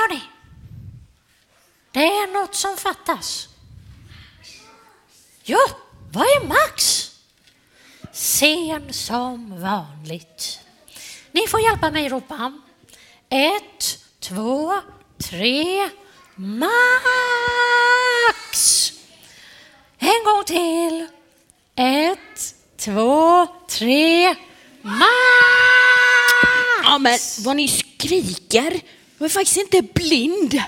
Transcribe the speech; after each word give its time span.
hörni. 0.00 0.22
Det 1.92 2.04
är 2.04 2.32
något 2.32 2.54
som 2.54 2.76
fattas. 2.76 3.48
Ja, 5.42 5.58
vad 6.12 6.22
är 6.22 6.46
Max? 6.46 7.06
Sen 8.12 8.92
som 8.92 9.60
vanligt. 9.62 10.60
Ni 11.32 11.46
får 11.46 11.60
hjälpa 11.60 11.90
mig 11.90 12.08
ropa. 12.08 12.60
Ett, 13.28 13.98
två, 14.20 14.80
tre, 15.18 15.90
Max! 16.34 16.72
En 19.98 20.24
gång 20.24 20.44
till. 20.44 21.06
Ett, 21.74 22.54
två, 22.76 23.46
tre, 23.68 24.34
Max! 24.82 25.10
Ja, 26.82 26.98
men 26.98 27.18
vad 27.38 27.56
ni 27.56 27.68
skriker. 27.68 28.80
Jag 29.20 29.24
är 29.24 29.30
faktiskt 29.30 29.56
inte 29.56 29.82
blind. 29.82 30.62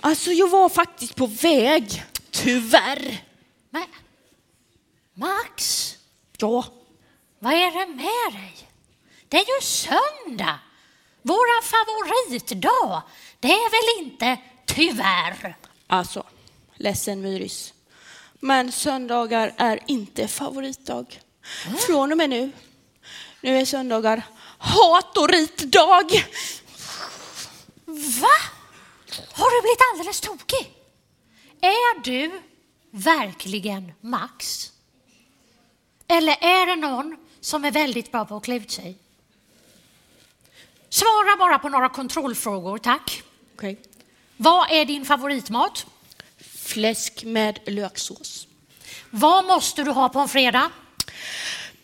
Alltså, 0.00 0.32
jag 0.32 0.48
var 0.48 0.68
faktiskt 0.68 1.14
på 1.14 1.26
väg. 1.26 2.04
Tyvärr. 2.30 3.24
Men, 3.70 3.86
Max, 5.14 5.92
Ja, 6.38 6.64
vad 7.38 7.52
är 7.52 7.70
det 7.78 7.86
med 7.94 8.40
dig? 8.42 8.68
Det 9.28 9.36
är 9.36 9.40
ju 9.40 9.60
söndag. 9.62 10.58
Våran 11.22 11.62
favoritdag. 11.62 13.02
Det 13.40 13.48
är 13.48 13.70
väl 13.70 14.06
inte 14.06 14.36
tyvärr? 14.66 15.56
alltså, 15.86 16.22
ledsen 16.76 17.20
Myris. 17.20 17.74
Men 18.40 18.72
söndagar 18.72 19.54
är 19.56 19.80
inte 19.86 20.28
favoritdag. 20.28 21.20
Från 21.86 22.12
och 22.12 22.18
med 22.18 22.30
nu. 22.30 22.52
Nu 23.40 23.58
är 23.58 23.64
söndagar 23.64 24.22
hat 24.58 25.16
och 25.16 25.28
ritdag. 25.28 26.24
Va? 27.96 28.36
Har 29.32 29.50
du 29.50 29.62
blivit 29.62 29.80
alldeles 29.92 30.20
tokig? 30.20 30.72
Är 31.60 32.00
du 32.04 32.40
verkligen 32.90 33.92
Max? 34.00 34.70
Eller 36.08 36.32
är 36.32 36.66
det 36.66 36.76
någon 36.76 37.16
som 37.40 37.64
är 37.64 37.70
väldigt 37.70 38.12
bra 38.12 38.24
på 38.24 38.36
att 38.36 38.44
klä 38.44 38.56
ut 38.56 38.70
sig? 38.70 38.96
Svara 40.88 41.36
bara 41.38 41.58
på 41.58 41.68
några 41.68 41.88
kontrollfrågor, 41.88 42.78
tack. 42.78 43.22
Okej. 43.54 43.80
Vad 44.36 44.70
är 44.70 44.84
din 44.84 45.04
favoritmat? 45.04 45.86
Fläsk 46.58 47.24
med 47.24 47.58
löksås. 47.66 48.46
Vad 49.10 49.44
måste 49.44 49.84
du 49.84 49.90
ha 49.90 50.08
på 50.08 50.18
en 50.18 50.28
fredag? 50.28 50.70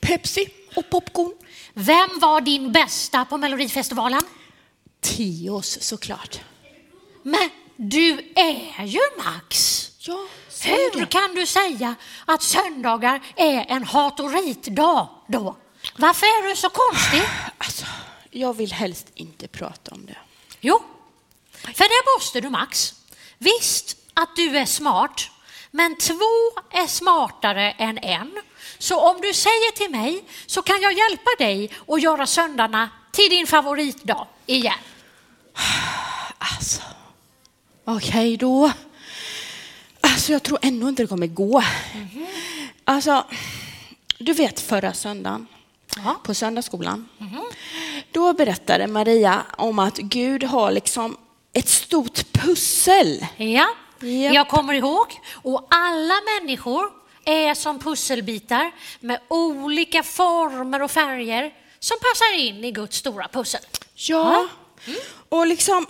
Pepsi 0.00 0.48
och 0.74 0.90
popcorn. 0.90 1.32
Vem 1.74 2.18
var 2.20 2.40
din 2.40 2.72
bästa 2.72 3.24
på 3.24 3.36
Melodifestivalen? 3.36 4.22
Tios 5.02 5.78
såklart. 5.82 6.40
Men 7.22 7.50
du 7.76 8.32
är 8.36 8.84
ju 8.84 9.00
Max. 9.24 9.78
Ja, 9.98 10.26
Hur 10.64 11.00
det. 11.00 11.06
kan 11.06 11.34
du 11.34 11.46
säga 11.46 11.94
att 12.24 12.42
söndagar 12.42 13.20
är 13.36 13.66
en 13.68 13.84
hat 13.84 14.20
och 14.20 14.32
ritdag 14.32 15.08
då? 15.28 15.56
Varför 15.96 16.26
är 16.26 16.48
du 16.48 16.56
så 16.56 16.68
konstig? 16.70 17.22
Alltså, 17.58 17.86
jag 18.30 18.56
vill 18.56 18.72
helst 18.72 19.06
inte 19.14 19.48
prata 19.48 19.94
om 19.94 20.06
det. 20.06 20.16
Jo, 20.60 20.82
för 21.52 21.84
det 21.84 22.16
måste 22.18 22.40
du 22.40 22.50
Max. 22.50 22.94
Visst 23.38 23.96
att 24.14 24.36
du 24.36 24.58
är 24.58 24.64
smart, 24.66 25.30
men 25.70 25.96
två 25.98 26.52
är 26.70 26.86
smartare 26.86 27.70
än 27.72 27.98
en. 27.98 28.40
Så 28.78 29.00
om 29.10 29.20
du 29.20 29.34
säger 29.34 29.72
till 29.76 29.90
mig 29.90 30.24
så 30.46 30.62
kan 30.62 30.80
jag 30.80 30.92
hjälpa 30.92 31.30
dig 31.38 31.70
att 31.88 32.02
göra 32.02 32.26
söndagarna 32.26 32.90
till 33.12 33.30
din 33.30 33.46
favoritdag 33.46 34.26
igen. 34.46 34.74
Alltså, 36.38 36.82
okej 37.84 38.36
då. 38.36 38.72
Alltså, 40.00 40.32
jag 40.32 40.42
tror 40.42 40.58
ändå 40.62 40.88
inte 40.88 41.02
det 41.02 41.06
kommer 41.06 41.26
gå. 41.26 41.62
Alltså, 42.84 43.24
du 44.18 44.32
vet 44.32 44.60
förra 44.60 44.92
söndagen 44.92 45.46
Ja. 46.04 46.16
på 46.24 46.34
söndagsskolan. 46.34 47.08
Då 48.12 48.32
berättade 48.32 48.86
Maria 48.86 49.42
om 49.56 49.78
att 49.78 49.96
Gud 49.98 50.44
har 50.44 50.70
liksom 50.72 51.16
ett 51.52 51.68
stort 51.68 52.32
pussel. 52.32 53.26
Ja, 53.36 53.68
Japp. 54.00 54.34
jag 54.34 54.48
kommer 54.48 54.74
ihåg. 54.74 55.06
Och 55.34 55.66
alla 55.70 56.14
människor 56.40 56.90
är 57.24 57.54
som 57.54 57.78
pusselbitar 57.78 58.72
med 59.00 59.20
olika 59.28 60.02
former 60.02 60.82
och 60.82 60.90
färger 60.90 61.52
som 61.82 61.96
passar 61.98 62.38
in 62.38 62.64
i 62.64 62.70
Guds 62.70 62.96
stora 62.96 63.28
pussel. 63.28 63.60
Ja, 63.94 64.48
och 65.28 65.46
liksom, 65.46 65.86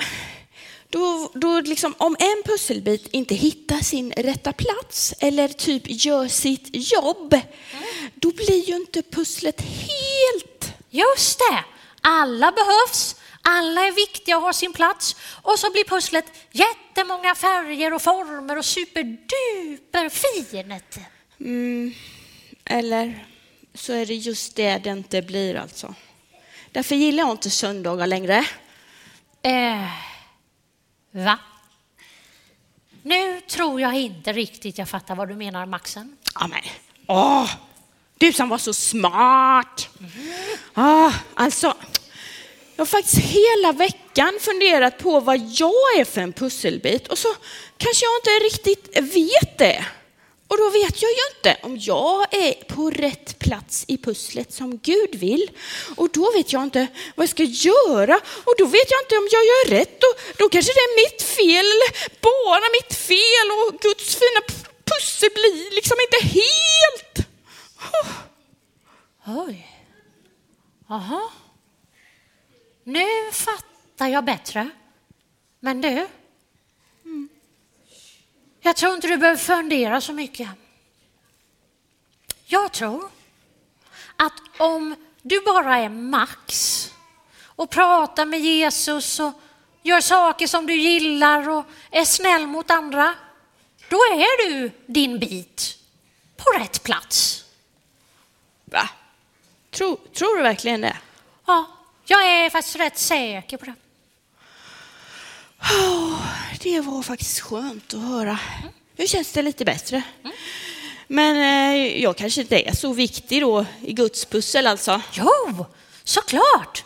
då, 0.88 1.30
då 1.34 1.60
liksom, 1.60 1.94
om 1.98 2.16
en 2.18 2.42
pusselbit 2.44 3.08
inte 3.10 3.34
hittar 3.34 3.78
sin 3.78 4.12
rätta 4.12 4.52
plats 4.52 5.14
eller 5.18 5.48
typ 5.48 5.82
gör 5.86 6.28
sitt 6.28 6.68
jobb, 6.72 7.40
då 8.14 8.30
blir 8.30 8.68
ju 8.68 8.76
inte 8.76 9.02
pusslet 9.02 9.60
helt. 9.60 10.72
Just 10.90 11.38
det, 11.38 11.64
alla 12.00 12.52
behövs, 12.52 13.16
alla 13.42 13.86
är 13.86 13.92
viktiga 13.92 14.36
och 14.36 14.42
har 14.42 14.52
sin 14.52 14.72
plats. 14.72 15.16
Och 15.42 15.58
så 15.58 15.70
blir 15.70 15.84
pusslet 15.84 16.24
jättemånga 16.52 17.34
färger 17.34 17.92
och 17.92 18.02
former 18.02 18.58
och 18.58 18.64
superduper 18.64 20.08
fint. 20.08 20.98
Mm, 21.40 21.94
eller 22.64 23.31
så 23.74 23.92
är 23.92 24.06
det 24.06 24.14
just 24.14 24.56
det 24.56 24.78
det 24.78 24.90
inte 24.90 25.22
blir 25.22 25.54
alltså. 25.56 25.94
Därför 26.72 26.94
gillar 26.94 27.22
jag 27.22 27.30
inte 27.30 27.50
söndagar 27.50 28.06
längre. 28.06 28.46
Eh, 29.42 29.88
va? 31.10 31.38
Nu 33.02 33.40
tror 33.40 33.80
jag 33.80 33.94
inte 33.94 34.32
riktigt 34.32 34.78
jag 34.78 34.88
fattar 34.88 35.14
vad 35.14 35.28
du 35.28 35.34
menar, 35.34 35.66
Maxen. 35.66 36.16
Ja, 36.34 36.46
men, 36.46 36.60
åh, 37.06 37.50
du 38.18 38.32
som 38.32 38.48
var 38.48 38.58
så 38.58 38.72
smart. 38.72 39.88
Ah, 40.74 41.12
alltså, 41.34 41.74
jag 42.76 42.80
har 42.80 42.86
faktiskt 42.86 43.18
hela 43.18 43.72
veckan 43.72 44.38
funderat 44.40 44.98
på 44.98 45.20
vad 45.20 45.36
jag 45.36 45.98
är 45.98 46.04
för 46.04 46.20
en 46.20 46.32
pusselbit 46.32 47.08
och 47.08 47.18
så 47.18 47.28
kanske 47.76 48.04
jag 48.04 48.18
inte 48.18 48.44
riktigt 48.44 49.14
vet 49.14 49.58
det. 49.58 49.86
Och 50.52 50.58
då 50.58 50.70
vet 50.70 51.02
jag 51.02 51.10
ju 51.10 51.24
inte 51.36 51.56
om 51.62 51.78
jag 51.80 52.34
är 52.34 52.52
på 52.64 52.90
rätt 52.90 53.38
plats 53.38 53.84
i 53.88 53.98
pusslet 53.98 54.52
som 54.52 54.78
Gud 54.78 55.14
vill. 55.14 55.50
Och 55.96 56.08
då 56.12 56.32
vet 56.32 56.52
jag 56.52 56.62
inte 56.62 56.86
vad 57.14 57.24
jag 57.24 57.30
ska 57.30 57.42
göra. 57.42 58.20
Och 58.44 58.54
då 58.58 58.64
vet 58.64 58.90
jag 58.90 59.00
inte 59.02 59.16
om 59.16 59.28
jag 59.30 59.44
gör 59.44 59.70
rätt. 59.70 60.04
Och 60.04 60.14
då 60.38 60.48
kanske 60.48 60.72
det 60.72 60.80
är 60.80 61.04
mitt 61.04 61.22
fel, 61.22 61.70
bara 62.20 62.66
mitt 62.78 62.94
fel. 62.94 63.46
Och 63.52 63.80
Guds 63.80 64.14
fina 64.14 64.40
pussel 64.84 65.30
blir 65.34 65.74
liksom 65.74 65.96
inte 66.04 66.38
helt. 66.38 67.28
Oh. 67.92 68.10
Oj. 69.46 69.68
Aha. 70.90 71.32
Nu 72.84 73.30
fattar 73.32 74.08
jag 74.08 74.24
bättre. 74.24 74.70
Men 75.60 75.80
du? 75.80 76.06
Jag 78.64 78.76
tror 78.76 78.94
inte 78.94 79.06
du 79.06 79.16
behöver 79.16 79.38
fundera 79.38 80.00
så 80.00 80.12
mycket. 80.12 80.48
Jag 82.44 82.72
tror 82.72 83.10
att 84.16 84.32
om 84.58 84.96
du 85.22 85.40
bara 85.40 85.78
är 85.78 85.88
Max 85.88 86.88
och 87.42 87.70
pratar 87.70 88.26
med 88.26 88.40
Jesus 88.40 89.20
och 89.20 89.32
gör 89.82 90.00
saker 90.00 90.46
som 90.46 90.66
du 90.66 90.74
gillar 90.74 91.48
och 91.48 91.64
är 91.90 92.04
snäll 92.04 92.46
mot 92.46 92.70
andra, 92.70 93.14
då 93.88 93.96
är 93.96 94.48
du 94.48 94.70
din 94.86 95.18
bit 95.18 95.78
på 96.36 96.58
rätt 96.58 96.82
plats. 96.82 97.44
Va? 98.64 98.88
Tror, 99.70 99.98
tror 100.14 100.36
du 100.36 100.42
verkligen 100.42 100.80
det? 100.80 100.96
Ja, 101.46 101.66
jag 102.04 102.24
är 102.26 102.50
faktiskt 102.50 102.76
rätt 102.76 102.98
säker 102.98 103.56
på 103.56 103.64
det. 103.64 103.74
Oh, 105.60 106.51
det 106.62 106.80
var 106.80 107.02
faktiskt 107.02 107.40
skönt 107.40 107.94
att 107.94 108.00
höra. 108.00 108.38
Nu 108.96 109.06
känns 109.06 109.32
det 109.32 109.42
lite 109.42 109.64
bättre. 109.64 110.02
Men 111.06 111.36
eh, 111.36 112.02
jag 112.02 112.16
kanske 112.16 112.40
inte 112.40 112.68
är 112.68 112.74
så 112.74 112.92
viktig 112.92 113.40
då 113.42 113.66
i 113.82 113.92
Guds 113.92 114.24
pussel 114.24 114.66
alltså. 114.66 115.02
Jo, 115.12 115.66
såklart. 116.04 116.84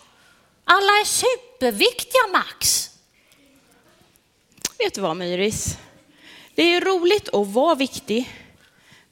Alla 0.64 0.92
är 0.92 1.04
superviktiga, 1.04 2.26
Max. 2.32 2.90
Vet 4.78 4.94
du 4.94 5.00
vad 5.00 5.16
Myris? 5.16 5.76
Det 6.54 6.62
är 6.62 6.80
roligt 6.80 7.28
att 7.28 7.46
vara 7.46 7.74
viktig, 7.74 8.32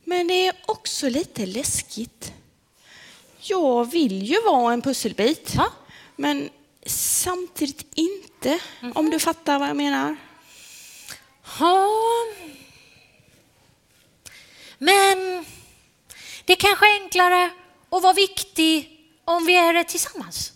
men 0.04 0.26
det 0.28 0.46
är 0.46 0.54
också 0.66 1.08
lite 1.08 1.46
läskigt. 1.46 2.32
Jag 3.40 3.90
vill 3.90 4.22
ju 4.22 4.40
vara 4.42 4.72
en 4.72 4.82
pusselbit, 4.82 5.52
Ja. 5.56 5.66
men 6.16 6.50
samtidigt 6.86 7.86
inte, 7.94 8.58
om 8.94 9.10
du 9.10 9.18
fattar 9.18 9.58
vad 9.58 9.68
jag 9.68 9.76
menar. 9.76 10.16
Ja. 11.58 11.88
Men 14.78 15.44
det 16.44 16.56
kanske 16.56 16.86
är 16.86 17.02
enklare 17.02 17.50
att 17.90 18.02
vara 18.02 18.12
viktig 18.12 19.00
om 19.24 19.46
vi 19.46 19.56
är 19.56 19.72
det 19.72 19.84
tillsammans. 19.84 20.52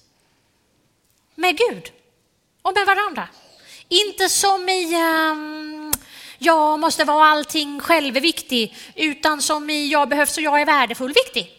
Med 1.34 1.58
Gud 1.58 1.92
och 2.62 2.74
med 2.74 2.86
varandra. 2.86 3.28
Inte 3.88 4.28
som 4.28 4.68
i 4.68 4.94
um, 4.94 5.92
jag 6.38 6.80
måste 6.80 7.04
vara 7.04 7.26
allting 7.26 7.80
själv 7.80 8.16
är 8.16 8.20
viktig, 8.20 8.76
utan 8.94 9.42
som 9.42 9.70
i 9.70 9.88
jag 9.88 10.08
behövs 10.08 10.36
och 10.36 10.42
jag 10.42 10.60
är 10.60 10.66
värdefull 10.66 11.12
viktig. 11.12 11.54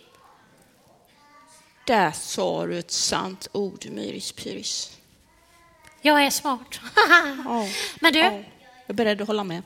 Där 1.86 2.12
sa 2.12 2.66
du 2.66 2.80
ett 2.80 2.92
sant 2.92 3.48
ord, 3.52 3.86
Myris 3.86 4.32
Pyris. 4.32 4.98
Jag 6.02 6.26
är 6.26 6.30
smart. 6.30 6.80
Ja, 7.46 7.68
Men 8.00 8.14
du, 8.14 8.20
jag 8.20 8.46
är 8.90 8.94
beredd 8.94 9.22
att 9.22 9.28
hålla 9.28 9.44
med. 9.44 9.64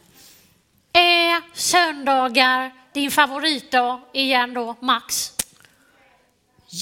är 0.94 1.58
söndagar 1.58 2.72
din 2.94 3.12
favoritdag 3.12 4.02
igen 4.14 4.54
då, 4.54 4.75
Max? 4.81 5.31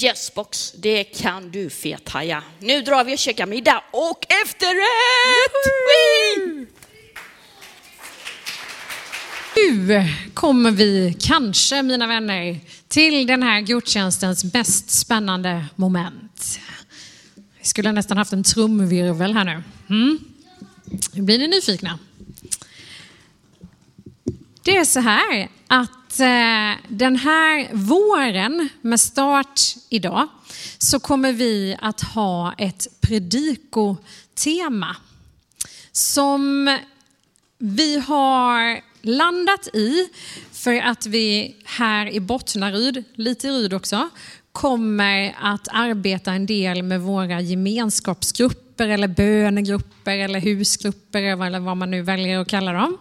Yes 0.02 0.34
box, 0.34 0.72
det 0.72 1.04
kan 1.04 1.50
du 1.50 1.70
fethaja. 1.70 2.42
Nu 2.58 2.82
drar 2.82 3.04
vi 3.04 3.14
och 3.14 3.18
käkar 3.18 3.46
middag 3.46 3.84
och 3.90 4.26
efterrätt! 4.44 5.82
Nu 9.56 10.06
kommer 10.34 10.70
vi 10.70 11.16
kanske, 11.20 11.82
mina 11.82 12.06
vänner, 12.06 12.60
till 12.88 13.26
den 13.26 13.42
här 13.42 13.60
gudstjänstens 13.60 14.54
mest 14.54 14.90
spännande 14.90 15.64
moment. 15.76 16.60
Vi 17.58 17.64
skulle 17.64 17.92
nästan 17.92 18.16
haft 18.16 18.32
en 18.32 18.44
trumvirvel 18.44 19.34
här 19.34 19.44
nu. 19.44 19.62
Mm. 19.90 20.18
Nu 21.12 21.22
blir 21.22 21.38
ni 21.38 21.48
nyfikna. 21.48 21.98
Det 24.64 24.76
är 24.76 24.84
så 24.84 25.00
här 25.00 25.48
att 25.66 26.20
eh, 26.20 26.80
den 26.88 27.16
här 27.16 27.74
våren 27.74 28.68
med 28.80 29.00
start 29.00 29.60
idag 29.88 30.28
så 30.78 31.00
kommer 31.00 31.32
vi 31.32 31.76
att 31.80 32.00
ha 32.00 32.54
ett 32.58 32.86
predikotema 33.00 34.96
som 35.92 36.78
vi 37.58 37.98
har 37.98 38.80
landat 39.06 39.66
i 39.72 40.08
för 40.52 40.80
att 40.80 41.06
vi 41.06 41.56
här 41.64 42.10
i 42.10 42.20
Bottnaryd, 42.20 43.04
lite 43.14 43.48
i 43.48 43.50
Ryd 43.50 43.72
också, 43.72 44.08
kommer 44.52 45.34
att 45.40 45.68
arbeta 45.72 46.32
en 46.32 46.46
del 46.46 46.82
med 46.82 47.00
våra 47.00 47.40
gemenskapsgrupper 47.40 48.88
eller 48.88 49.08
bönegrupper 49.08 50.18
eller 50.18 50.40
husgrupper 50.40 51.22
eller 51.22 51.60
vad 51.60 51.76
man 51.76 51.90
nu 51.90 52.02
väljer 52.02 52.38
att 52.38 52.48
kalla 52.48 52.72
dem. 52.72 52.98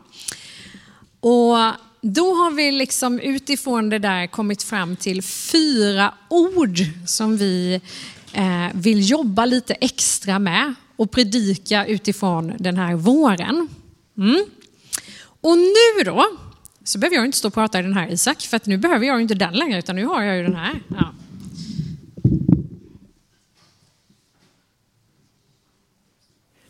Och 1.22 1.58
då 2.02 2.34
har 2.34 2.52
vi 2.52 2.72
liksom 2.72 3.20
utifrån 3.20 3.90
det 3.90 4.00
där 4.00 4.28
kommit 4.28 4.64
fram 4.64 4.96
till 4.96 5.22
fyra 5.24 6.14
ord 6.30 6.78
som 7.08 7.38
vi 7.38 7.82
eh, 8.34 8.68
vill 8.74 9.10
jobba 9.10 9.46
lite 9.46 9.74
extra 9.74 10.40
med 10.40 10.74
och 10.96 11.12
predika 11.12 11.86
utifrån 11.86 12.54
den 12.60 12.78
här 12.78 12.96
våren. 12.96 13.68
Mm. 14.18 14.46
Och 15.42 15.58
nu 15.58 16.04
då, 16.06 16.26
så 16.84 17.00
behöver 17.00 17.16
jag 17.16 17.26
inte 17.26 17.38
stå 17.38 17.48
och 17.48 17.54
prata 17.54 17.80
i 17.80 17.82
den 17.82 17.94
här 17.94 18.08
Isak, 18.12 18.42
för 18.42 18.58
att 18.58 18.66
nu 18.66 18.78
behöver 18.78 19.06
jag 19.06 19.22
inte 19.22 19.34
den 19.34 19.54
längre, 19.54 19.80
utan 19.80 19.96
nu 19.96 20.06
har 20.06 20.22
jag 20.22 20.38
ju 20.38 20.44
den 20.44 20.56
här. 20.56 20.82
Ja. 20.88 21.14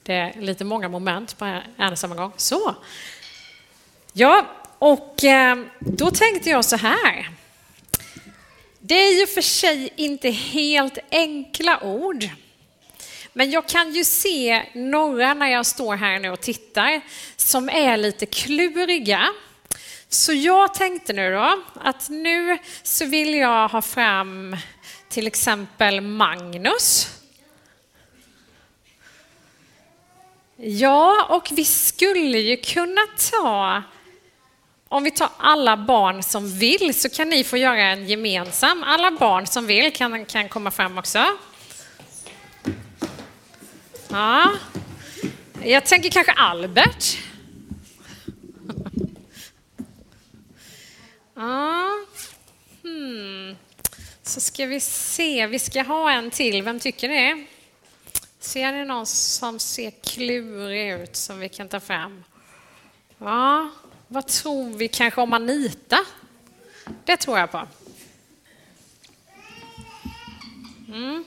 Det 0.04 0.14
är 0.14 0.42
lite 0.42 0.64
många 0.64 0.90
moment 0.90 1.38
på 1.38 1.62
en 1.78 1.92
och 1.92 2.00
samma 2.00 2.16
gång. 2.16 2.32
Så. 2.38 2.76
Ja, 4.14 4.46
och 4.80 5.24
eh, 5.24 5.58
då 5.80 6.12
tänkte 6.12 6.50
jag 6.50 6.66
så 6.66 6.76
här. 6.76 7.30
Det 8.80 8.96
är 8.96 9.20
ju 9.20 9.28
för 9.28 9.42
sig 9.42 9.94
inte 9.96 10.30
helt 10.30 10.98
enkla 11.12 11.84
ord. 11.84 12.30
Men 13.34 13.52
jag 13.52 13.68
kan 13.68 13.94
ju 13.94 14.04
se 14.04 14.64
några 14.74 15.34
när 15.34 15.48
jag 15.48 15.66
står 15.66 15.96
här 15.96 16.20
nu 16.20 16.30
och 16.30 16.42
tittar 16.42 17.02
som 17.36 17.70
är 17.70 17.98
lite 17.98 18.26
kluriga. 18.26 19.30
Så 20.10 20.34
jag 20.34 20.74
tänkte 20.74 21.14
nu 21.14 21.32
då 21.32 21.64
att 21.82 22.10
nu 22.10 22.58
så 22.84 23.06
vill 23.06 23.34
jag 23.34 23.68
ha 23.68 23.82
fram 23.82 24.58
till 25.10 25.28
exempel 25.28 26.02
Magnus. 26.02 27.08
Ja, 30.56 31.26
och 31.30 31.50
vi 31.52 31.66
skulle 31.66 32.40
ju 32.40 32.58
kunna 32.58 33.02
ta 33.32 33.84
om 34.92 35.04
vi 35.04 35.12
tar 35.12 35.30
alla 35.38 35.78
barn 35.78 36.24
som 36.24 36.58
vill 36.58 36.94
så 36.94 37.10
kan 37.10 37.30
ni 37.30 37.44
få 37.44 37.58
göra 37.58 37.82
en 37.82 38.08
gemensam. 38.08 38.84
Alla 38.84 39.12
barn 39.12 39.48
som 39.48 39.66
vill 39.66 39.94
kan, 39.94 40.26
kan 40.26 40.50
komma 40.50 40.72
fram 40.72 40.98
också. 40.98 41.26
Ja. 44.10 44.52
Jag 45.64 45.86
tänker 45.86 46.10
kanske 46.10 46.32
Albert. 46.32 47.18
Ja. 51.36 51.90
Hmm. 52.84 53.56
Så 54.24 54.42
ska 54.42 54.66
vi 54.66 54.80
se, 54.80 55.48
vi 55.48 55.60
ska 55.60 55.82
ha 55.82 56.12
en 56.12 56.32
till. 56.32 56.64
Vem 56.64 56.80
tycker 56.80 57.10
det? 57.10 57.46
Ser 58.40 58.72
ni 58.72 58.86
någon 58.86 59.06
som 59.06 59.60
ser 59.60 59.92
klurig 59.92 60.92
ut 60.92 61.16
som 61.16 61.40
vi 61.40 61.50
kan 61.50 61.70
ta 61.70 61.80
fram? 61.80 62.24
Ja, 63.18 63.70
vad 64.12 64.28
tror 64.28 64.70
vi 64.70 64.88
kanske 64.88 65.22
om 65.22 65.34
Anita? 65.34 66.00
Det 67.06 67.18
tror 67.18 67.40
jag 67.40 67.52
på. 67.52 67.68
Mm. 70.88 71.24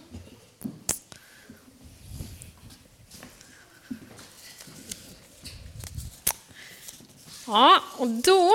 Ja, 7.47 7.81
och 7.97 8.09
då... 8.09 8.53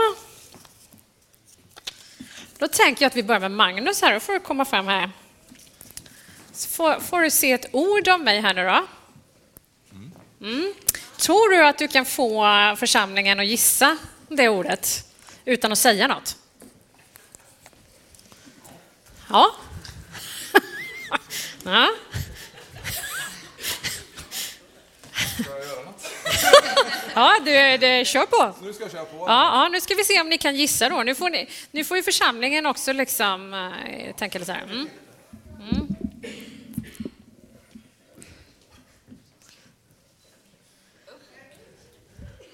Då 2.57 2.67
tänker 2.67 3.03
jag 3.03 3.09
att 3.09 3.15
vi 3.15 3.23
börjar 3.23 3.39
med 3.39 3.51
Magnus 3.51 4.01
här. 4.01 4.13
Då 4.13 4.19
får 4.19 4.33
du 4.33 4.39
komma 4.39 4.65
fram 4.65 4.87
här. 4.87 5.11
Så 6.51 6.69
får, 6.69 6.99
får 6.99 7.21
du 7.21 7.31
se 7.31 7.51
ett 7.51 7.69
ord 7.71 8.07
av 8.07 8.19
mig 8.19 8.41
här 8.41 8.53
nu 8.53 8.65
då. 8.65 8.85
Mm. 10.47 10.73
Tror 11.17 11.49
du 11.49 11.65
att 11.65 11.77
du 11.77 11.87
kan 11.87 12.05
få 12.05 12.45
församlingen 12.79 13.39
att 13.39 13.47
gissa 13.47 13.97
det 14.29 14.49
ordet 14.49 15.05
utan 15.45 15.71
att 15.71 15.77
säga 15.77 16.07
något? 16.07 16.37
Ja. 19.29 19.55
ja. 21.63 21.89
Ja, 27.15 27.39
du, 27.45 27.77
du, 27.77 28.05
kör 28.05 28.25
på. 28.25 28.55
Nu 28.61 28.73
ska 28.73 28.83
jag 28.83 28.91
köra 28.91 29.05
på. 29.05 29.17
Ja, 29.17 29.63
ja, 29.63 29.69
nu 29.71 29.81
ska 29.81 29.95
vi 29.95 30.03
se 30.03 30.21
om 30.21 30.29
ni 30.29 30.37
kan 30.37 30.55
gissa 30.55 30.89
då. 30.89 31.03
Nu 31.03 31.15
får, 31.15 31.29
ni, 31.29 31.49
nu 31.71 31.83
får 31.83 31.97
ju 31.97 32.03
församlingen 32.03 32.65
också 32.65 32.93
liksom 32.93 33.53
äh, 33.53 34.15
tänka 34.15 34.39
lite 34.39 34.51
så 34.51 34.57
här. 34.57 34.63
Mm. 34.63 34.89
Mm. 35.71 35.87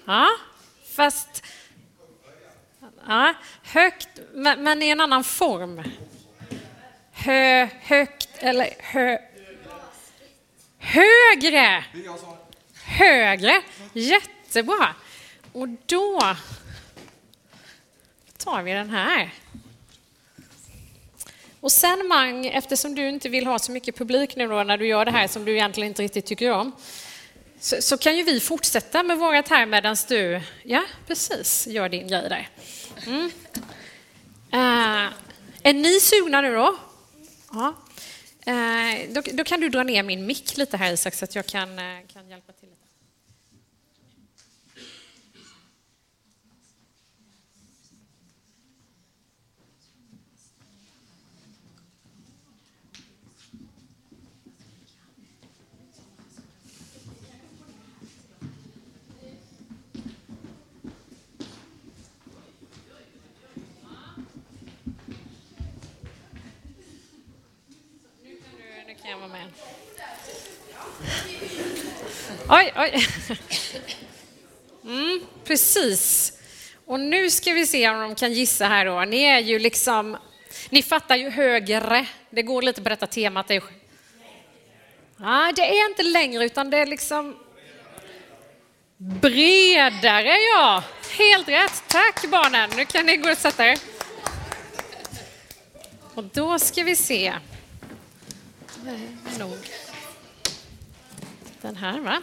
Ja, 0.04 0.28
fast... 0.94 1.35
Ja, 3.08 3.34
högt, 3.62 4.08
men, 4.32 4.82
i 4.82 4.88
en 4.88 5.00
annan 5.00 5.24
form. 5.24 5.82
Hö, 7.12 7.68
högt 7.80 8.28
eller 8.38 8.70
hö... 8.80 9.18
Högre! 10.78 11.84
Högre. 12.84 13.62
Jättebra. 13.92 14.94
Och 15.52 15.68
då 15.68 16.36
tar 18.38 18.62
vi 18.62 18.72
den 18.72 18.90
här. 18.90 19.30
Och 21.60 21.72
sen 21.72 22.08
Mang, 22.08 22.46
eftersom 22.46 22.94
du 22.94 23.08
inte 23.08 23.28
vill 23.28 23.46
ha 23.46 23.58
så 23.58 23.72
mycket 23.72 23.96
publik 23.96 24.36
nu 24.36 24.48
då 24.48 24.62
när 24.62 24.78
du 24.78 24.86
gör 24.86 25.04
det 25.04 25.10
här 25.10 25.28
som 25.28 25.44
du 25.44 25.52
egentligen 25.52 25.88
inte 25.88 26.02
riktigt 26.02 26.26
tycker 26.26 26.50
om, 26.50 26.72
så, 27.60 27.82
så 27.82 27.98
kan 27.98 28.16
ju 28.16 28.22
vi 28.22 28.40
fortsätta 28.40 29.02
med 29.02 29.18
vårat 29.18 29.48
här 29.48 29.66
medan 29.66 29.96
du, 30.08 30.40
ja 30.62 30.82
precis, 31.06 31.66
gör 31.66 31.88
din 31.88 32.08
grej 32.08 32.28
där. 32.28 32.48
Eh, 33.06 33.12
mm. 33.12 33.30
Uh, 34.52 35.12
är 35.62 35.72
ni 35.72 36.00
sugna 36.00 36.40
nu 36.40 36.54
då? 36.54 36.76
Ja. 37.52 37.74
Uh, 38.48 39.12
då, 39.14 39.22
då, 39.32 39.44
kan 39.44 39.60
du 39.60 39.68
dra 39.68 39.82
ner 39.82 40.02
min 40.02 40.26
mick 40.26 40.56
lite 40.56 40.76
här 40.76 40.92
Isak 40.92 41.14
så 41.14 41.24
att 41.24 41.34
jag 41.34 41.46
kan, 41.46 41.78
uh, 41.78 42.06
kan 42.12 42.28
hjälpa 42.28 42.52
till. 42.52 42.68
lite. 42.68 42.85
Oj, 72.48 72.72
oj. 72.76 73.06
Mm, 74.84 75.20
precis. 75.44 76.32
Och 76.86 77.00
nu 77.00 77.30
ska 77.30 77.52
vi 77.52 77.66
se 77.66 77.88
om 77.88 78.00
de 78.00 78.14
kan 78.14 78.32
gissa 78.32 78.66
här 78.66 78.84
då. 78.84 79.00
Ni 79.00 79.22
är 79.22 79.38
ju 79.38 79.58
liksom, 79.58 80.16
ni 80.70 80.82
fattar 80.82 81.16
ju 81.16 81.30
högre. 81.30 82.06
Det 82.30 82.42
går 82.42 82.62
lite 82.62 82.82
på 82.82 82.88
detta 82.88 83.06
temat. 83.06 83.48
Nej, 83.48 83.60
ah, 85.20 85.52
det 85.52 85.62
är 85.62 85.90
inte 85.90 86.02
längre 86.02 86.44
utan 86.44 86.70
det 86.70 86.78
är 86.78 86.86
liksom 86.86 87.36
bredare 88.96 90.36
ja. 90.54 90.82
Helt 91.18 91.48
rätt. 91.48 91.82
Tack 91.86 92.30
barnen. 92.30 92.70
Nu 92.76 92.84
kan 92.84 93.06
ni 93.06 93.16
gå 93.16 93.30
och 93.30 93.38
sätta 93.38 93.66
er. 93.66 93.78
Och 96.14 96.24
då 96.24 96.58
ska 96.58 96.82
vi 96.82 96.96
se. 96.96 97.34
Nog. 99.38 99.58
Den 101.66 101.76
här 101.76 102.00
va? 102.00 102.22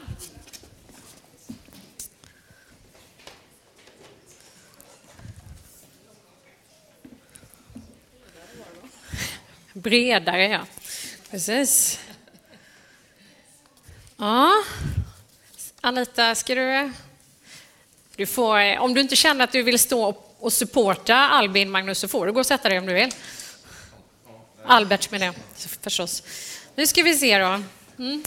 Bredare, 9.73 10.47
ja. 10.47 10.65
Precis. 11.31 11.99
Ja. 14.17 14.63
Anita, 15.81 16.35
ska 16.35 16.55
du... 16.55 16.91
du 18.15 18.25
får, 18.25 18.77
om 18.77 18.93
du 18.93 19.01
inte 19.01 19.15
känner 19.15 19.43
att 19.43 19.51
du 19.51 19.63
vill 19.63 19.79
stå 19.79 20.17
och 20.39 20.53
supporta 20.53 21.15
Albin, 21.15 21.71
Magnus, 21.71 21.99
så 21.99 22.07
får 22.07 22.25
du 22.25 22.31
gå 22.31 22.39
och 22.39 22.45
sätta 22.45 22.69
dig 22.69 22.79
om 22.79 22.85
du 22.85 22.93
vill. 22.93 23.11
Albert 24.65 25.11
menar 25.11 25.25
jag 25.25 25.35
förstås. 25.81 26.23
Nu 26.75 26.87
ska 26.87 27.03
vi 27.03 27.15
se 27.15 27.37
då. 27.37 27.63
Mm. 27.97 28.23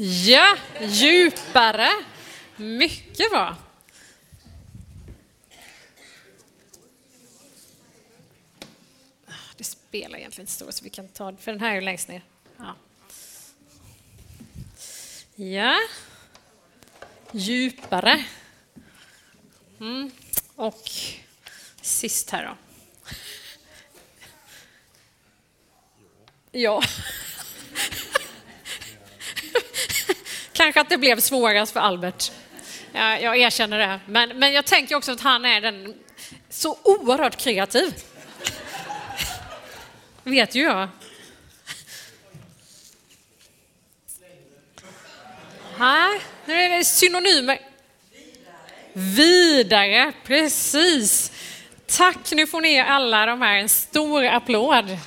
Ja, 0.00 0.56
djupare. 0.80 1.88
Mycket 2.56 3.30
bra. 3.30 3.56
Det 9.56 9.64
spelar 9.64 10.18
egentligen 10.18 10.42
inte 10.42 10.52
stor 10.52 10.70
så 10.70 10.84
vi 10.84 10.90
kan 10.90 11.08
ta 11.08 11.36
för 11.36 11.52
den 11.52 11.60
här 11.60 11.70
är 11.70 11.74
ju 11.74 11.80
längst 11.80 12.08
ner. 12.08 12.22
Ja. 12.56 12.74
ja. 15.34 15.78
Djupare. 17.32 18.24
Mm. 19.80 20.10
Och 20.54 20.90
sist 21.82 22.30
här 22.30 22.44
då. 22.46 22.56
Ja. 26.52 26.82
Kanske 30.58 30.80
att 30.80 30.88
det 30.88 30.98
blev 30.98 31.20
svårast 31.20 31.72
för 31.72 31.80
Albert. 31.80 32.32
Jag, 32.92 33.22
jag 33.22 33.36
erkänner 33.36 33.78
det. 33.78 34.00
Men, 34.06 34.38
men 34.38 34.52
jag 34.52 34.64
tänker 34.64 34.94
också 34.94 35.12
att 35.12 35.20
han 35.20 35.44
är 35.44 35.60
den 35.60 35.94
så 36.50 36.78
oerhört 36.82 37.36
kreativ. 37.36 37.94
vet 40.22 40.54
ju 40.54 40.62
jag. 40.62 40.88
Nej, 45.78 46.20
nu 46.44 46.54
är 46.54 46.78
det 46.78 46.84
synonymer. 46.84 47.60
Vidare, 48.92 50.12
precis. 50.24 51.32
Tack, 51.86 52.32
nu 52.32 52.46
får 52.46 52.60
ni 52.60 52.80
alla 52.80 53.26
de 53.26 53.42
här 53.42 53.56
en 53.56 53.68
stor 53.68 54.24
applåd. 54.24 54.98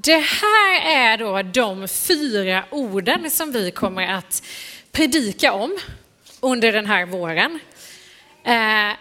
Det 0.00 0.18
här 0.18 0.80
är 0.80 1.16
då 1.16 1.42
de 1.42 1.88
fyra 1.88 2.64
orden 2.70 3.30
som 3.30 3.52
vi 3.52 3.70
kommer 3.70 4.06
att 4.06 4.42
predika 4.92 5.52
om 5.52 5.78
under 6.40 6.72
den 6.72 6.86
här 6.86 7.06
våren. 7.06 7.58
Eh, 8.44 8.96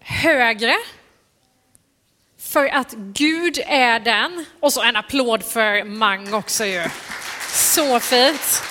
högre, 0.00 0.76
för 2.38 2.66
att 2.68 2.92
Gud 2.92 3.58
är 3.66 4.00
den. 4.00 4.46
Och 4.60 4.72
så 4.72 4.82
en 4.82 4.96
applåd 4.96 5.44
för 5.44 5.84
Mang 5.84 6.34
också 6.34 6.64
ju. 6.64 6.84
Så 7.48 8.00
fint. 8.00 8.62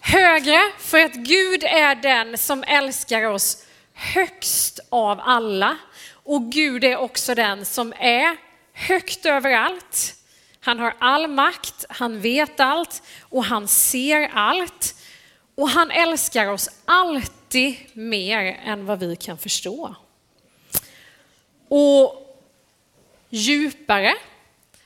Högre, 0.00 0.60
för 0.78 0.98
att 0.98 1.14
Gud 1.14 1.64
är 1.64 1.94
den 1.94 2.38
som 2.38 2.64
älskar 2.66 3.24
oss 3.24 3.64
högst 3.94 4.80
av 4.88 5.20
alla. 5.22 5.76
Och 6.12 6.52
Gud 6.52 6.84
är 6.84 6.96
också 6.96 7.34
den 7.34 7.64
som 7.64 7.92
är 7.98 8.49
högt 8.80 9.26
över 9.26 9.50
allt. 9.50 10.14
Han 10.60 10.78
har 10.78 10.94
all 10.98 11.28
makt, 11.28 11.84
han 11.88 12.20
vet 12.20 12.60
allt 12.60 13.02
och 13.20 13.44
han 13.44 13.68
ser 13.68 14.30
allt. 14.34 14.94
Och 15.54 15.68
han 15.68 15.90
älskar 15.90 16.46
oss 16.46 16.68
alltid 16.84 17.76
mer 17.92 18.60
än 18.64 18.86
vad 18.86 18.98
vi 18.98 19.16
kan 19.16 19.38
förstå. 19.38 19.94
Och 21.68 22.26
djupare, 23.30 24.14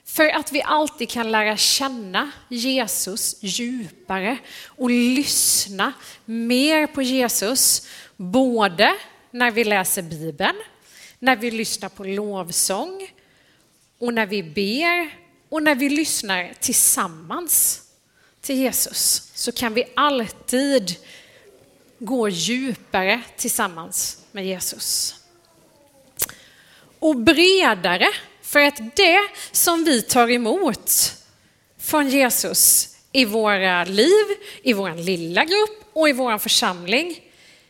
för 0.05 0.29
att 0.29 0.53
vi 0.53 0.63
alltid 0.63 1.09
kan 1.09 1.33
lära 1.33 1.57
känna 1.57 2.31
Jesus 2.49 3.37
djupare 3.41 4.39
och 4.67 4.91
lyssna 4.91 5.93
mer 6.25 6.87
på 6.87 7.03
Jesus, 7.03 7.89
både 8.17 8.95
när 9.31 9.51
vi 9.51 9.65
läser 9.65 10.03
Bibeln, 10.03 10.57
när 11.19 11.37
vi 11.37 11.51
lyssnar 11.51 11.89
på 11.89 12.05
lovsång, 12.05 13.09
och 13.99 14.15
när 14.15 14.27
vi 14.27 14.43
ber 14.43 15.19
och 15.49 15.63
när 15.63 15.75
vi 15.75 15.89
lyssnar 15.89 16.53
tillsammans 16.61 17.83
till 18.41 18.57
Jesus 18.57 19.31
så 19.35 19.53
kan 19.53 19.75
vi 19.75 19.85
alltid 19.97 20.97
gå 21.99 22.29
djupare 22.29 23.23
tillsammans 23.37 24.19
med 24.33 24.47
Jesus. 24.47 25.15
Och 26.99 27.17
bredare, 27.17 28.07
för 28.43 28.61
att 28.61 28.97
det 28.97 29.21
som 29.53 29.85
vi 29.85 30.03
tar 30.03 30.31
emot 30.31 31.15
från 31.79 32.09
Jesus 32.09 32.89
i 33.13 33.25
våra 33.25 33.85
liv, 33.85 34.25
i 34.63 34.73
vår 34.73 34.95
lilla 34.95 35.45
grupp 35.45 35.91
och 35.93 36.09
i 36.09 36.13
vår 36.13 36.39
församling, 36.39 37.21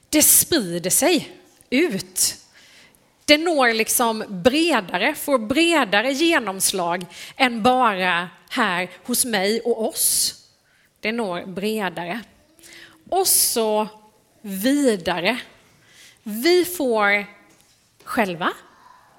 det 0.09 0.23
sprider 0.23 0.90
sig 0.90 1.31
ut 1.71 2.37
det 3.25 3.38
når 3.38 3.73
liksom 3.73 4.25
bredare, 4.28 5.14
får 5.14 5.38
bredare 5.38 6.12
genomslag 6.12 7.07
än 7.37 7.62
bara 7.62 8.28
här 8.50 8.90
hos 9.04 9.25
mig 9.25 9.61
och 9.61 9.88
oss. 9.88 10.35
Det 11.00 11.12
når 11.12 11.47
bredare. 11.47 12.21
Och 13.11 13.26
så 13.26 13.88
vidare. 14.40 15.38
Vi 16.23 16.64
får 16.64 17.26
själva 18.04 18.52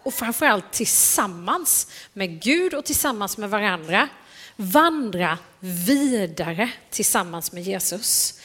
och 0.04 0.14
framförallt 0.14 0.72
tillsammans 0.72 1.88
med 2.14 2.42
Gud 2.42 2.74
och 2.74 2.86
tillsammans 2.86 3.38
med 3.38 3.50
varandra 3.50 4.10
vandra 4.56 5.38
vidare 5.60 6.70
tillsammans 6.90 7.52
med 7.52 7.64
Jesus. 7.64 8.40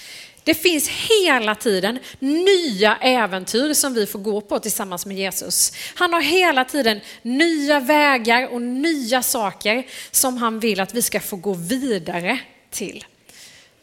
Det 0.50 0.54
finns 0.54 0.88
hela 0.88 1.54
tiden 1.54 1.98
nya 2.18 2.96
äventyr 2.96 3.74
som 3.74 3.94
vi 3.94 4.06
får 4.06 4.18
gå 4.18 4.40
på 4.40 4.58
tillsammans 4.58 5.06
med 5.06 5.16
Jesus. 5.16 5.72
Han 5.94 6.12
har 6.12 6.20
hela 6.20 6.64
tiden 6.64 7.00
nya 7.22 7.80
vägar 7.80 8.48
och 8.52 8.62
nya 8.62 9.22
saker 9.22 9.86
som 10.10 10.36
han 10.36 10.60
vill 10.60 10.80
att 10.80 10.94
vi 10.94 11.02
ska 11.02 11.20
få 11.20 11.36
gå 11.36 11.54
vidare 11.54 12.38
till. 12.70 13.04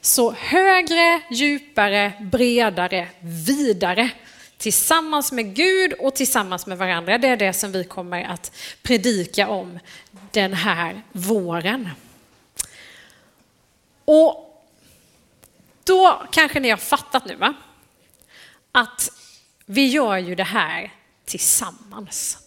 Så 0.01 0.31
högre, 0.31 1.21
djupare, 1.31 2.13
bredare, 2.31 3.07
vidare. 3.45 4.09
Tillsammans 4.57 5.31
med 5.31 5.55
Gud 5.55 5.93
och 5.93 6.15
tillsammans 6.15 6.65
med 6.65 6.77
varandra. 6.77 7.17
Det 7.17 7.27
är 7.27 7.38
det 7.38 7.53
som 7.53 7.71
vi 7.71 7.83
kommer 7.83 8.24
att 8.24 8.51
predika 8.81 9.47
om 9.47 9.79
den 10.31 10.53
här 10.53 11.01
våren. 11.12 11.89
Och 14.05 14.47
då 15.88 16.27
kanske 16.32 16.60
ni 16.60 16.70
har 16.70 16.77
fattat 16.77 17.25
nu 17.25 17.36
va? 17.36 17.53
Att 18.72 19.10
vi 19.65 19.88
gör 19.88 20.17
ju 20.17 20.36
det 20.36 20.44
här 20.44 20.94
tillsammans. 21.25 22.38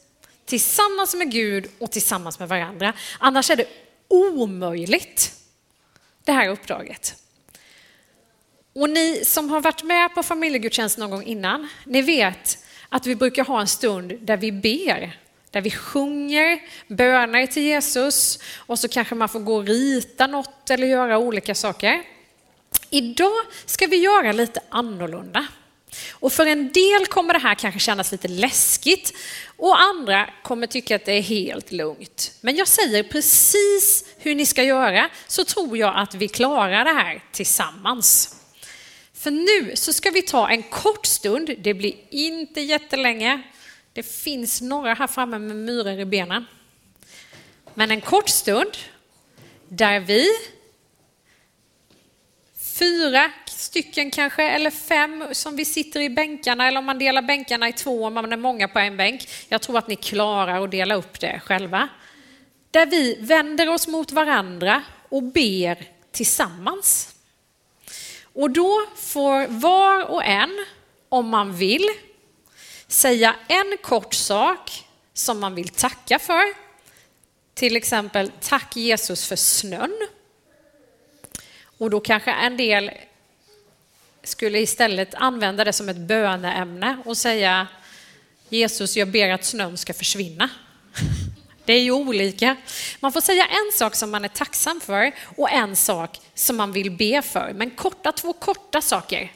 Tillsammans 0.44 1.14
med 1.14 1.30
Gud 1.30 1.70
och 1.78 1.92
tillsammans 1.92 2.38
med 2.38 2.48
varandra. 2.48 2.92
Annars 3.18 3.50
är 3.50 3.56
det 3.56 3.66
omöjligt, 4.08 5.32
det 6.24 6.32
här 6.32 6.48
uppdraget. 6.48 7.14
Och 8.72 8.90
ni 8.90 9.24
som 9.24 9.50
har 9.50 9.60
varit 9.60 9.82
med 9.82 10.14
på 10.14 10.22
familjegudstjänst 10.22 10.98
någon 10.98 11.10
gång 11.10 11.22
innan, 11.22 11.68
ni 11.84 12.02
vet 12.02 12.58
att 12.88 13.06
vi 13.06 13.14
brukar 13.16 13.44
ha 13.44 13.60
en 13.60 13.66
stund 13.66 14.18
där 14.20 14.36
vi 14.36 14.52
ber 14.52 15.20
där 15.50 15.60
vi 15.60 15.70
sjunger 15.70 16.60
böner 16.88 17.46
till 17.46 17.62
Jesus 17.62 18.38
och 18.56 18.78
så 18.78 18.88
kanske 18.88 19.14
man 19.14 19.28
får 19.28 19.40
gå 19.40 19.56
och 19.56 19.66
rita 19.66 20.26
något 20.26 20.70
eller 20.70 20.86
göra 20.86 21.18
olika 21.18 21.54
saker. 21.54 22.02
Idag 22.90 23.42
ska 23.66 23.86
vi 23.86 23.96
göra 23.96 24.32
lite 24.32 24.60
annorlunda. 24.68 25.46
Och 26.12 26.32
för 26.32 26.46
en 26.46 26.72
del 26.72 27.06
kommer 27.06 27.34
det 27.34 27.40
här 27.40 27.54
kanske 27.54 27.80
kännas 27.80 28.12
lite 28.12 28.28
läskigt 28.28 29.12
och 29.56 29.80
andra 29.80 30.30
kommer 30.42 30.66
tycka 30.66 30.96
att 30.96 31.04
det 31.04 31.12
är 31.12 31.22
helt 31.22 31.72
lugnt. 31.72 32.32
Men 32.40 32.56
jag 32.56 32.68
säger 32.68 33.02
precis 33.02 34.04
hur 34.18 34.34
ni 34.34 34.46
ska 34.46 34.62
göra 34.62 35.08
så 35.26 35.44
tror 35.44 35.76
jag 35.76 35.96
att 35.96 36.14
vi 36.14 36.28
klarar 36.28 36.84
det 36.84 36.92
här 36.92 37.24
tillsammans. 37.32 38.36
För 39.14 39.30
nu 39.30 39.76
så 39.76 39.92
ska 39.92 40.10
vi 40.10 40.22
ta 40.22 40.50
en 40.50 40.62
kort 40.62 41.06
stund, 41.06 41.50
det 41.58 41.74
blir 41.74 41.94
inte 42.10 42.60
jättelänge. 42.60 43.42
Det 43.92 44.02
finns 44.02 44.60
några 44.60 44.94
här 44.94 45.06
framme 45.06 45.38
med 45.38 45.56
myror 45.56 46.00
i 46.00 46.04
benen. 46.04 46.46
Men 47.74 47.90
en 47.90 48.00
kort 48.00 48.28
stund 48.28 48.76
där 49.68 50.00
vi 50.00 50.26
fyra 52.80 53.30
stycken 53.46 54.10
kanske, 54.10 54.42
eller 54.42 54.70
fem 54.70 55.24
som 55.32 55.56
vi 55.56 55.64
sitter 55.64 56.00
i 56.00 56.10
bänkarna, 56.10 56.68
eller 56.68 56.78
om 56.78 56.84
man 56.84 56.98
delar 56.98 57.22
bänkarna 57.22 57.68
i 57.68 57.72
två, 57.72 58.04
om 58.04 58.14
man 58.14 58.32
är 58.32 58.36
många 58.36 58.68
på 58.68 58.78
en 58.78 58.96
bänk. 58.96 59.28
Jag 59.48 59.62
tror 59.62 59.78
att 59.78 59.88
ni 59.88 59.96
klarar 59.96 60.64
att 60.64 60.70
dela 60.70 60.94
upp 60.94 61.20
det 61.20 61.40
själva. 61.44 61.88
Där 62.70 62.86
vi 62.86 63.16
vänder 63.20 63.68
oss 63.68 63.88
mot 63.88 64.12
varandra 64.12 64.82
och 65.08 65.22
ber 65.22 65.86
tillsammans. 66.12 67.14
Och 68.32 68.50
då 68.50 68.86
får 68.96 69.46
var 69.46 70.10
och 70.10 70.24
en, 70.24 70.66
om 71.08 71.28
man 71.28 71.56
vill, 71.56 71.86
säga 72.86 73.36
en 73.48 73.76
kort 73.82 74.14
sak 74.14 74.84
som 75.14 75.40
man 75.40 75.54
vill 75.54 75.68
tacka 75.68 76.18
för. 76.18 76.44
Till 77.54 77.76
exempel, 77.76 78.30
tack 78.40 78.76
Jesus 78.76 79.28
för 79.28 79.36
snön. 79.36 80.08
Och 81.80 81.90
då 81.90 82.00
kanske 82.00 82.30
en 82.30 82.56
del 82.56 82.90
skulle 84.22 84.58
istället 84.58 85.14
använda 85.14 85.64
det 85.64 85.72
som 85.72 85.88
ett 85.88 85.96
böneämne 85.96 86.96
och 87.04 87.16
säga 87.16 87.66
Jesus, 88.48 88.96
jag 88.96 89.08
ber 89.08 89.30
att 89.30 89.44
snön 89.44 89.78
ska 89.78 89.94
försvinna. 89.94 90.50
Det 91.64 91.72
är 91.72 91.80
ju 91.80 91.92
olika. 91.92 92.56
Man 93.00 93.12
får 93.12 93.20
säga 93.20 93.46
en 93.46 93.78
sak 93.78 93.94
som 93.94 94.10
man 94.10 94.24
är 94.24 94.28
tacksam 94.28 94.80
för 94.80 95.12
och 95.36 95.50
en 95.50 95.76
sak 95.76 96.20
som 96.34 96.56
man 96.56 96.72
vill 96.72 96.90
be 96.90 97.22
för, 97.22 97.52
men 97.54 97.70
korta, 97.70 98.12
två 98.12 98.32
korta 98.32 98.80
saker. 98.80 99.32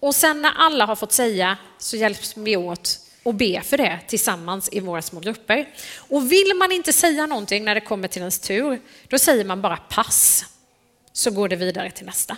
Och 0.00 0.14
sen 0.14 0.42
när 0.42 0.52
alla 0.56 0.86
har 0.86 0.96
fått 0.96 1.12
säga 1.12 1.56
så 1.78 1.96
hjälps 1.96 2.36
vi 2.36 2.56
åt 2.56 2.98
och 3.22 3.34
be 3.34 3.60
för 3.60 3.76
det 3.76 4.00
tillsammans 4.08 4.68
i 4.72 4.80
våra 4.80 5.02
små 5.02 5.20
grupper. 5.20 5.68
Och 5.96 6.32
vill 6.32 6.54
man 6.58 6.72
inte 6.72 6.92
säga 6.92 7.26
någonting 7.26 7.64
när 7.64 7.74
det 7.74 7.80
kommer 7.80 8.08
till 8.08 8.22
ens 8.22 8.38
tur, 8.38 8.80
då 9.08 9.18
säger 9.18 9.44
man 9.44 9.62
bara 9.62 9.76
pass 9.76 10.44
så 11.12 11.30
går 11.30 11.48
det 11.48 11.56
vidare 11.56 11.90
till 11.90 12.06
nästa. 12.06 12.36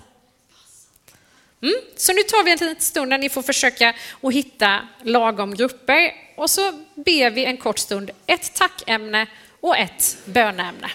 Mm. 1.63 1.75
Så 1.97 2.13
nu 2.13 2.23
tar 2.23 2.45
vi 2.45 2.51
en 2.51 2.59
liten 2.59 2.81
stund 2.81 3.13
där 3.13 3.19
ni 3.19 3.29
får 3.29 3.43
försöka 3.43 3.95
att 4.23 4.33
hitta 4.33 4.89
lagom 5.03 5.55
grupper 5.55 6.13
och 6.37 6.51
så 6.51 6.73
ber 6.95 7.31
vi 7.31 7.45
en 7.45 7.57
kort 7.57 7.79
stund 7.79 8.11
ett 8.27 8.55
tackämne 8.55 9.27
och 9.61 9.77
ett 9.77 10.17
böneämne. 10.25 10.91